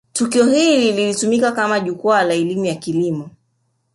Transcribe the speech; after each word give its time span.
tukio 0.13 0.45
hili 0.45 0.91
litatumika 0.91 1.51
kama 1.51 1.79
jukwaa 1.79 2.23
la 2.23 2.33
elimu 2.33 2.65
ya 2.65 2.75
kilimo 2.75 3.29